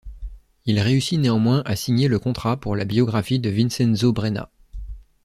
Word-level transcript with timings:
Il 0.65 0.79
réussit 0.79 1.19
néanmoins 1.19 1.61
à 1.65 1.75
signer 1.75 2.07
le 2.07 2.17
contrat 2.17 2.59
pour 2.59 2.75
la 2.75 2.85
biographie 2.85 3.37
de 3.37 3.51
Vincenzo 3.51 4.11
Brenna. 4.11 4.49